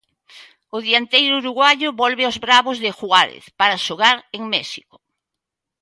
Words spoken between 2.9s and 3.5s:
Juárez